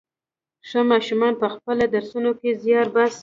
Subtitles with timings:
[0.67, 3.19] ښه ماشومان په خپلو درسونو کې زيار باسي.